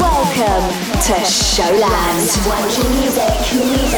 [0.00, 0.70] Welcome
[1.02, 2.22] to Showland.
[2.22, 3.34] Swanky music.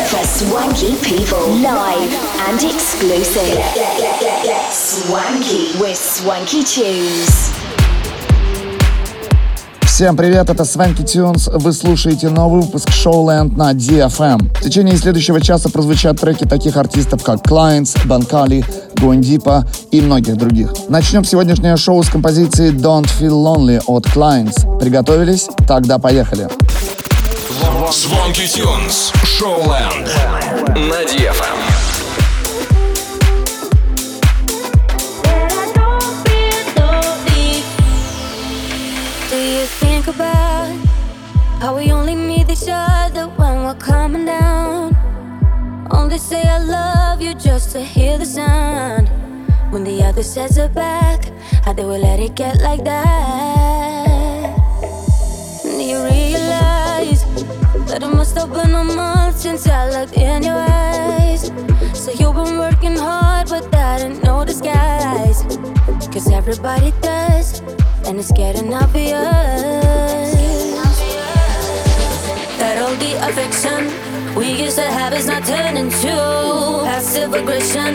[0.09, 1.47] For swanky people.
[1.49, 2.13] Live
[2.49, 3.63] and exclusive.
[4.73, 5.79] Swanky.
[5.79, 7.51] With swanky tunes.
[10.01, 11.51] Всем привет, это Свенки Тюнс.
[11.53, 14.51] Вы слушаете новый выпуск Showland на DFM.
[14.59, 18.65] В течение следующего часа прозвучат треки таких артистов, как Clients, Банкали,
[18.99, 20.73] Гуандипа и многих других.
[20.89, 24.79] Начнем сегодняшнее шоу с композиции Don't Feel Lonely от Clients.
[24.81, 25.51] Приготовились?
[25.69, 26.49] Тогда поехали.
[27.93, 29.13] Звонки Тюнс.
[29.23, 30.09] Шоуленд.
[30.77, 31.70] На DFM.
[40.11, 40.75] About
[41.61, 44.97] how we only need each other when we're coming down?
[45.91, 49.09] Only say I love you just to hear the sound.
[49.73, 51.31] When the other says it back,
[51.65, 54.57] how they will let it get like that?
[55.63, 57.20] Do you realize
[57.91, 61.51] that it must have been a month since I looked in your eyes?
[61.93, 65.43] So you've been working hard, but that ain't no disguise.
[66.13, 67.59] Cause everybody does,
[68.07, 69.11] and it's getting obvious.
[72.61, 73.91] That all the affection
[74.37, 76.15] we used to have is not turning to
[76.87, 77.91] passive aggression,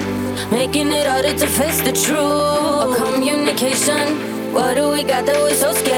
[0.52, 2.98] making it harder to face the truth.
[2.98, 5.95] Communication, what do we got that we're so scared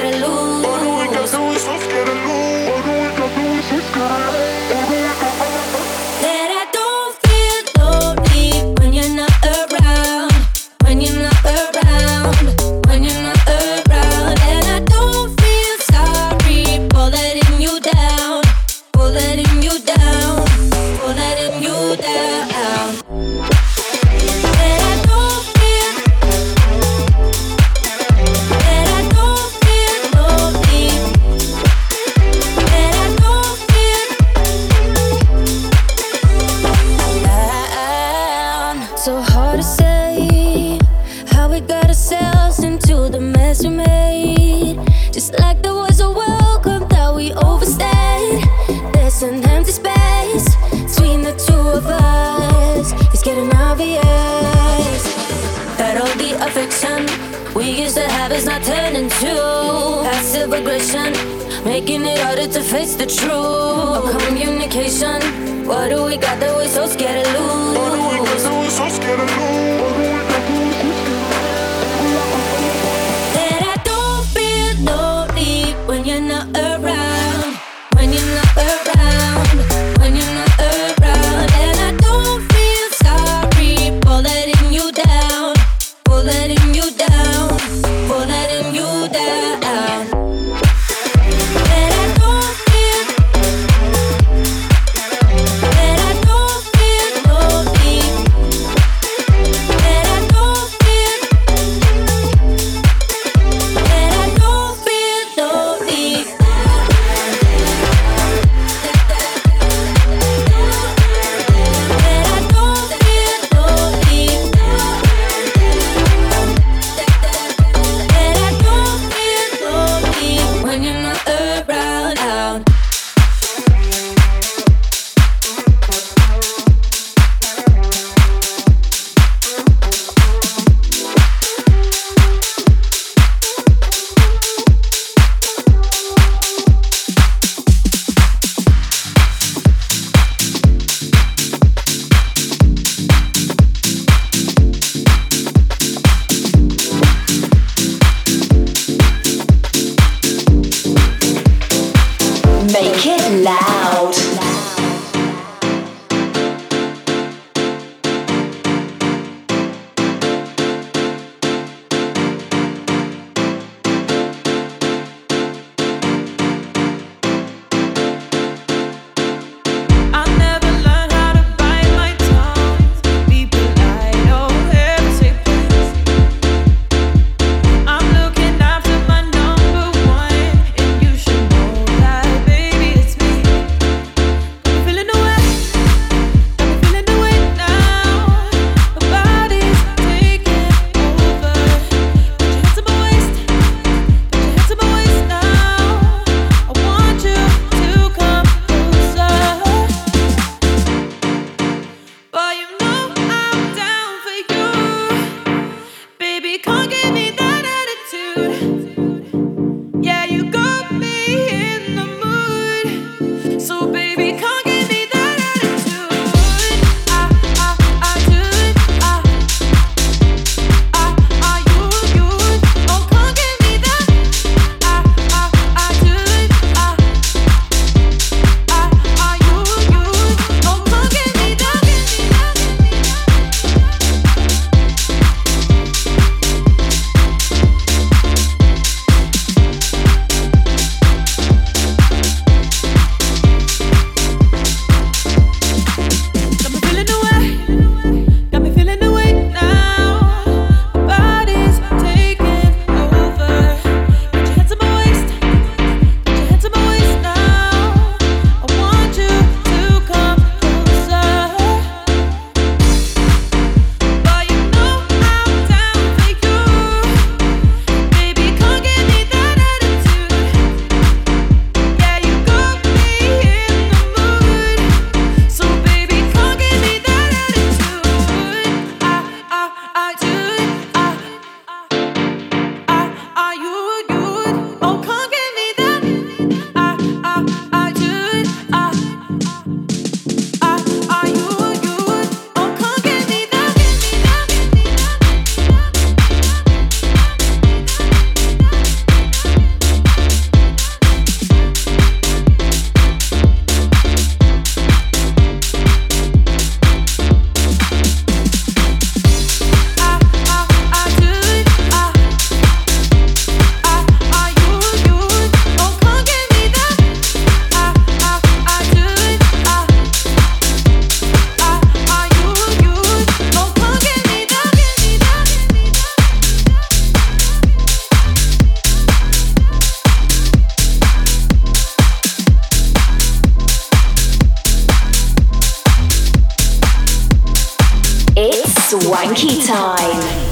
[338.89, 340.46] Swanky time.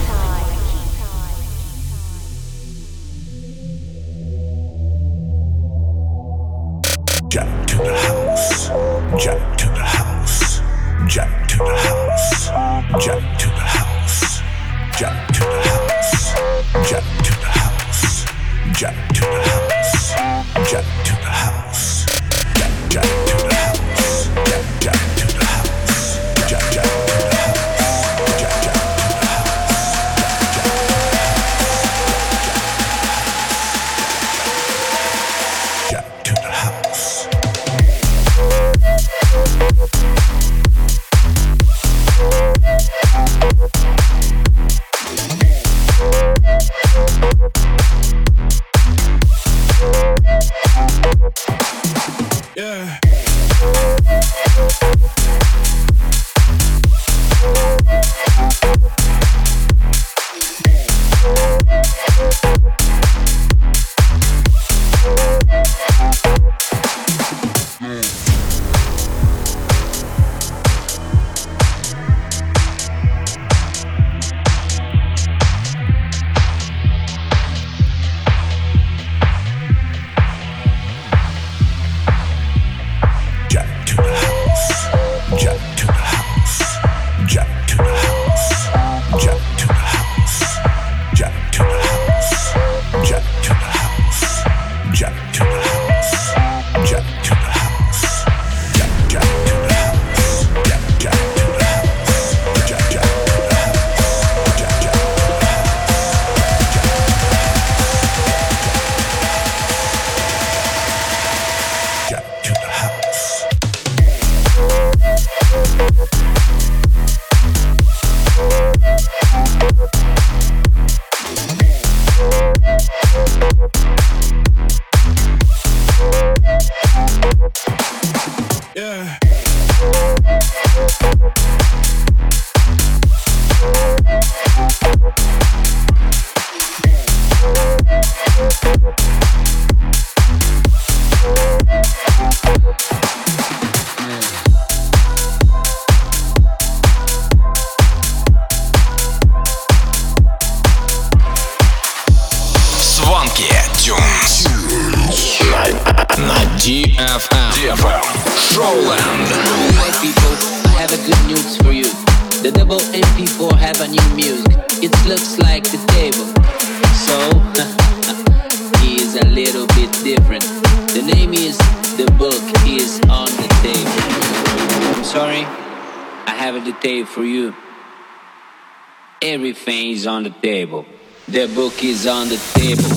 [180.65, 180.85] On
[181.27, 182.37] the book is on the.
[182.55, 182.94] Table,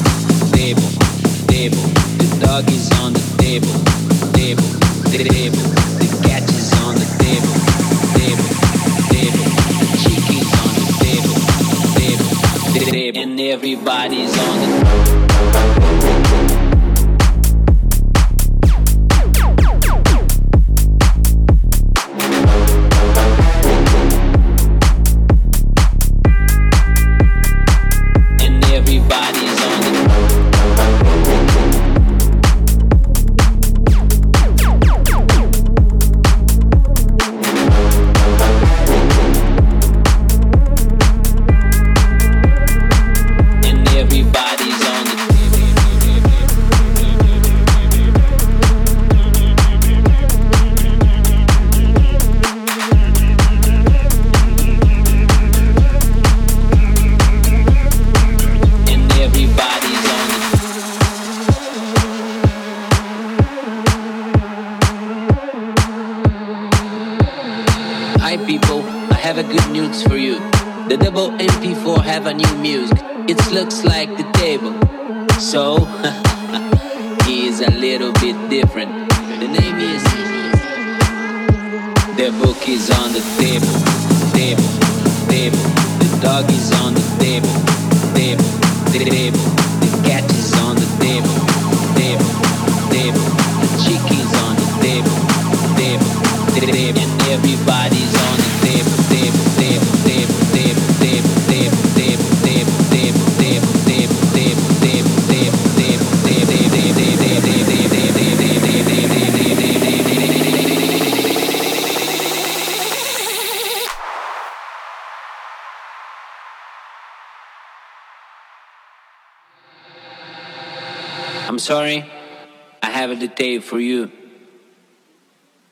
[123.69, 124.11] for you.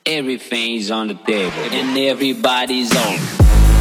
[0.05, 3.76] Everything's on the table and everybody's on.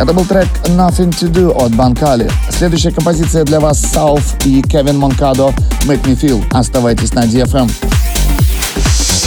[0.00, 2.30] Это был трек Nothing to Do от Банкали.
[2.48, 6.42] Следующая композиция для вас South и Кевин Монкадо Make Me Feel.
[6.52, 7.70] Оставайтесь на DFM.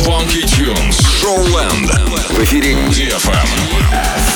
[0.04, 1.00] Funky Tunes.
[1.22, 1.92] Шоуленд.
[2.32, 4.33] В эфире DFM.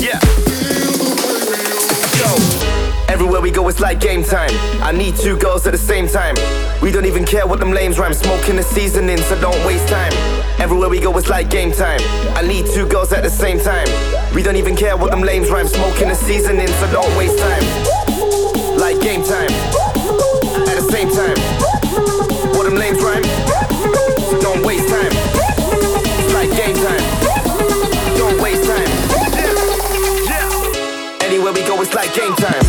[0.00, 0.20] yeah, yeah.
[2.18, 2.28] Yo,
[3.08, 4.50] everywhere we go, it's like game time.
[4.82, 6.34] I need two girls at the same time.
[6.82, 8.14] We don't even care what them lames rhyme.
[8.14, 10.12] Smoking the seasoning, so don't waste time.
[10.60, 12.00] Everywhere we go, it's like game time.
[12.36, 13.88] I need two girls at the same time.
[14.34, 15.68] We don't even care what them lames rhyme.
[15.68, 17.64] Smoking the seasoning, so don't waste time.
[18.78, 19.50] Like game time.
[20.68, 21.65] At the same time.
[32.26, 32.65] game time.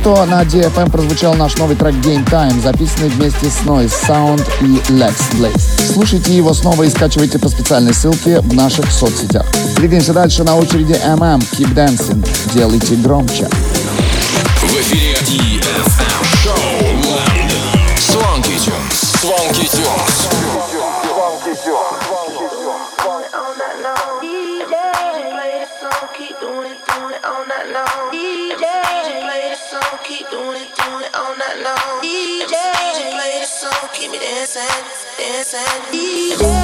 [0.00, 4.78] что на DFM прозвучал наш новый трек Game Time, записанный вместе с Noise Sound и
[4.92, 5.92] Lex Blaze.
[5.92, 9.44] Слушайте его снова и скачивайте по специальной ссылке в наших соцсетях.
[9.76, 12.26] Двигаемся дальше на очереди MM Keep Dancing.
[12.54, 13.46] Делайте громче.
[14.62, 16.49] В эфире EFM
[35.52, 36.59] and easy.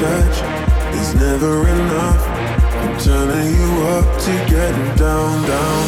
[0.00, 0.38] touch
[0.94, 2.26] is never enough.
[2.80, 5.79] I'm turning you up to getting down, down.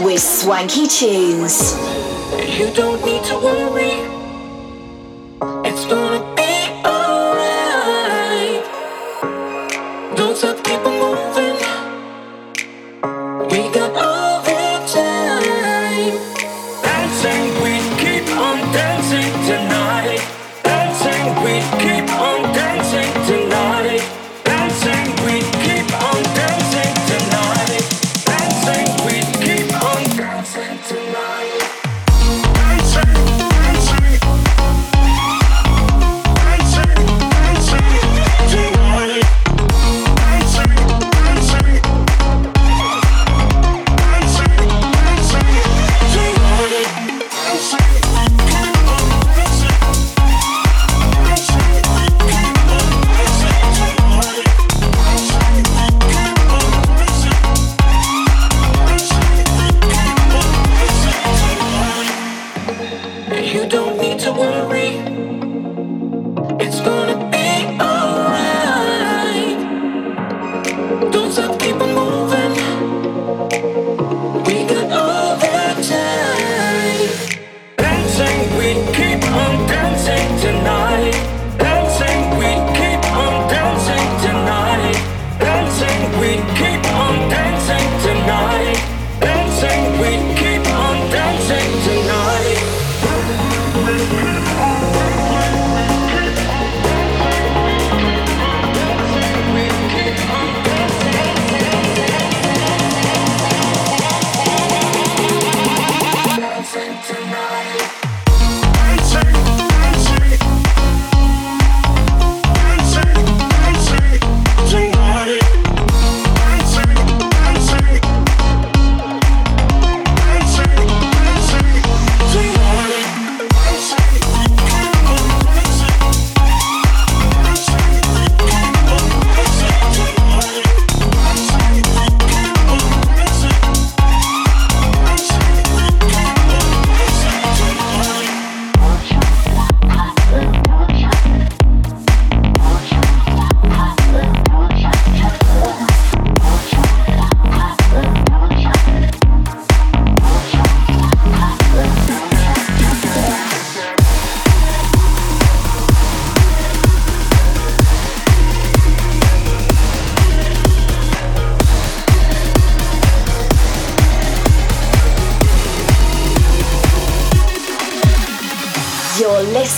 [0.00, 1.74] with swanky tunes.
[2.58, 4.11] You don't need to worry.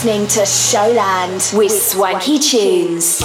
[0.05, 3.23] Listening to Showland with Swanky Tunes.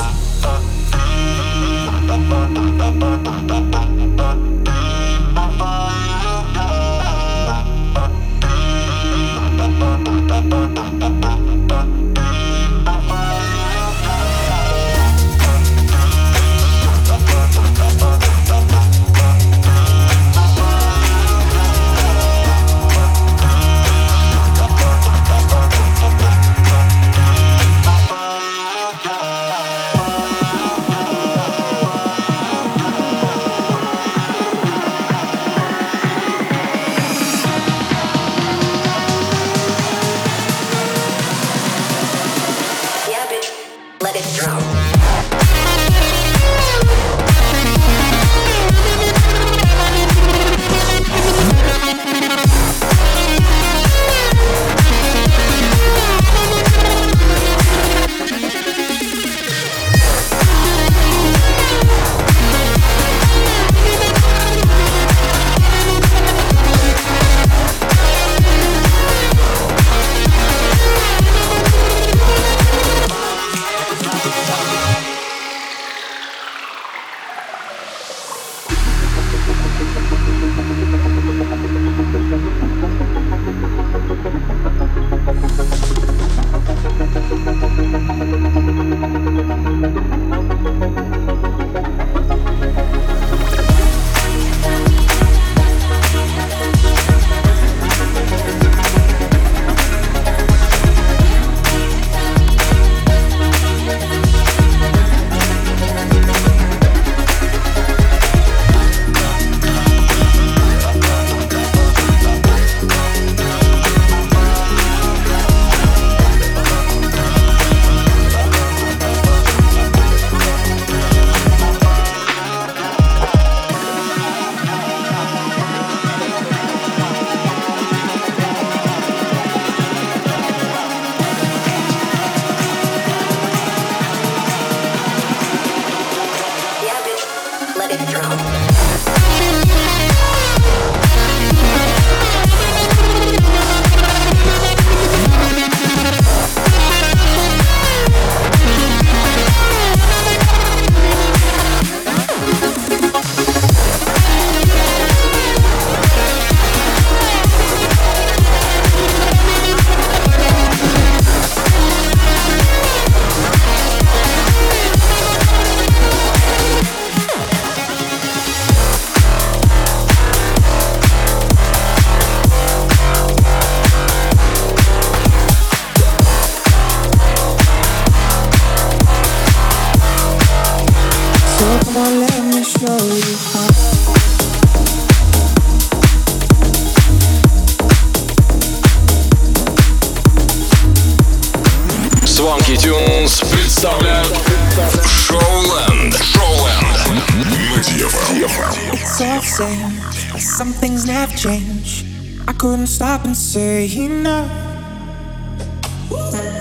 [202.60, 204.52] Couldn't stop and say enough.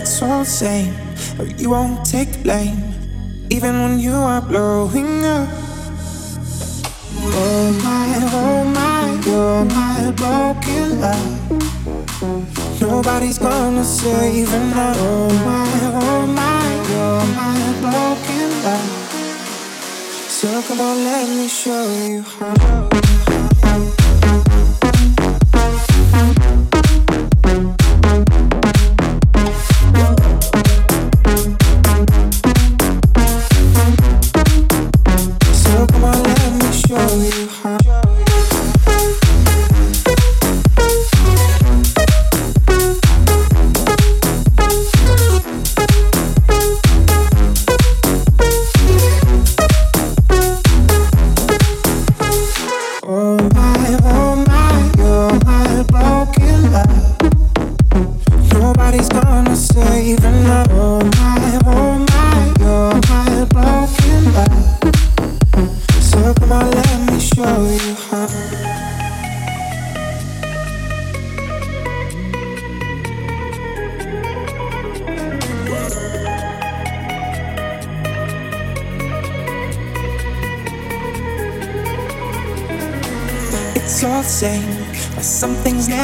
[0.00, 0.94] It's all the same,
[1.36, 2.94] but you won't take the blame,
[3.50, 5.48] even when you are blowing up.
[7.20, 12.80] Oh my, oh my, you're my broken love.
[12.80, 14.96] Nobody's gonna save enough.
[15.00, 18.90] Oh my, oh my, you're my broken love.
[20.30, 23.17] So come on, let me show you how.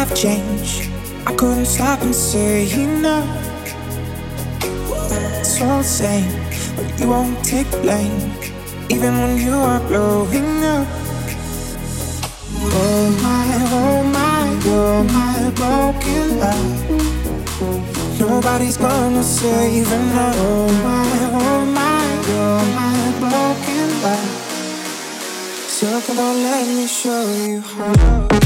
[0.04, 0.90] have changed.
[1.26, 3.28] I couldn't stop and say enough.
[5.40, 6.30] It's all the same,
[6.76, 8.30] but you won't take blame,
[8.90, 10.86] even when you are blowing up.
[12.76, 13.46] Oh my,
[13.80, 16.72] oh my, you're my broken love.
[18.20, 20.36] Nobody's gonna save enough.
[20.38, 21.08] Oh my,
[21.44, 24.32] oh my, you're my broken love.
[25.76, 28.43] So come on, let me show you how.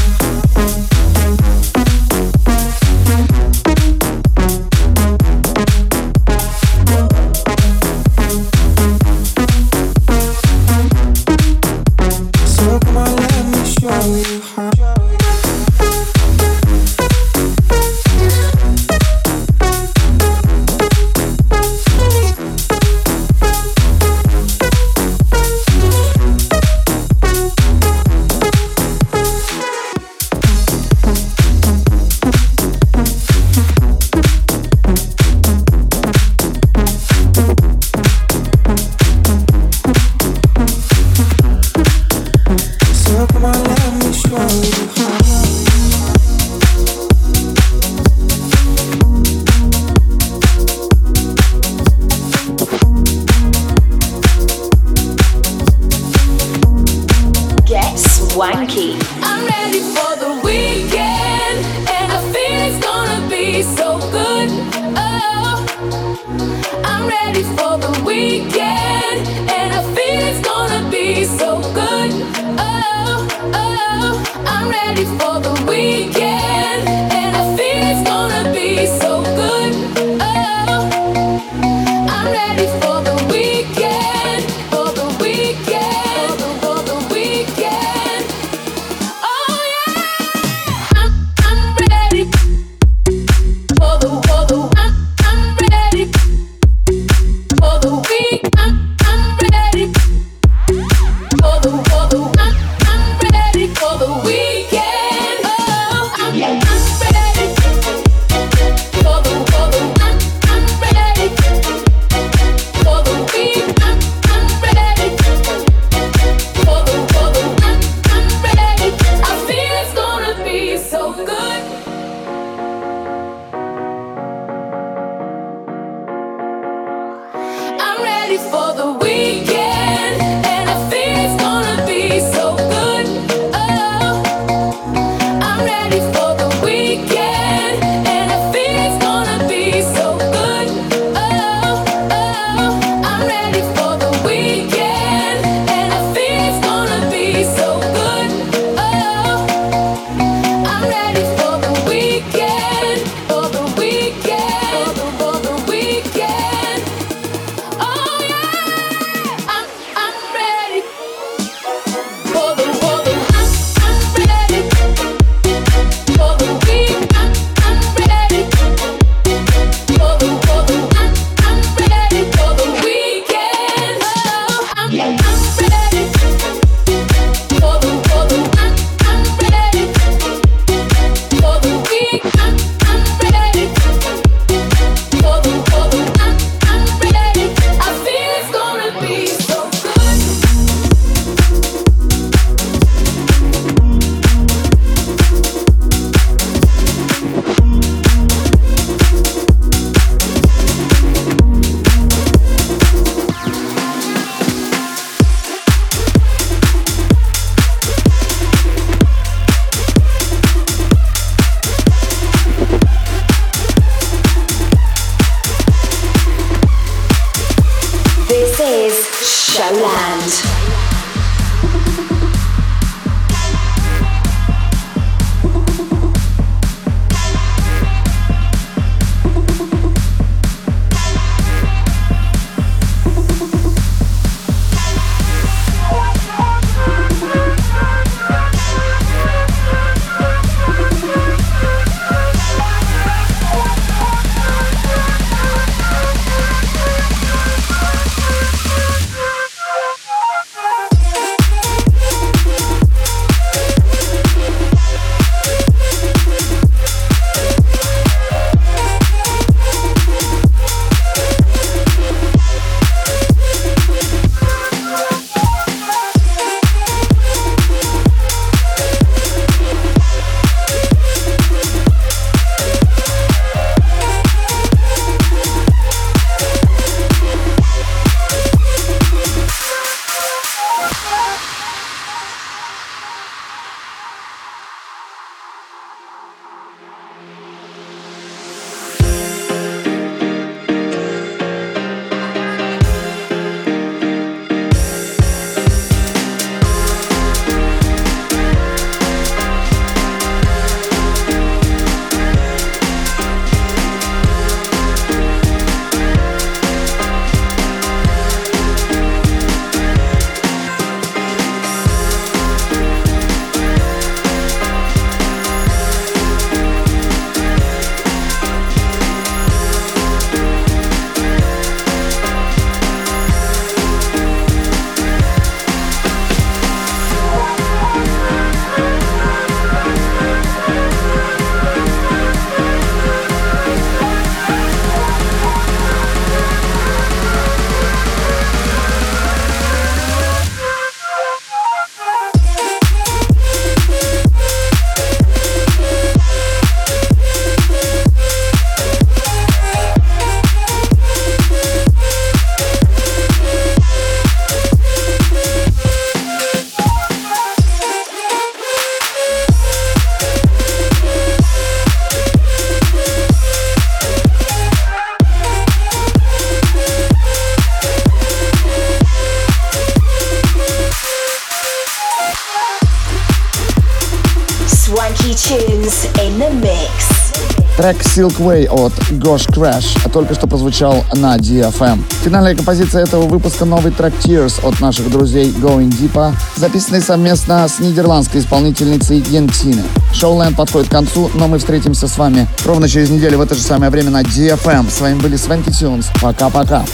[378.19, 382.03] Трек Silk Way от Gosh Crash только что прозвучал на DFM.
[382.25, 387.79] Финальная композиция этого выпуска новый трек Tears от наших друзей Going Deepa, записанный совместно с
[387.79, 389.85] нидерландской исполнительницей Ентине.
[390.13, 393.63] Шоуленд подходит к концу, но мы встретимся с вами ровно через неделю в это же
[393.63, 394.91] самое время на DFM.
[394.91, 396.09] С вами были Свенки Тюнс.
[396.21, 396.85] Пока-пока.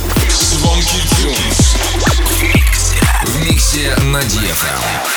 [4.13, 5.14] На DFM.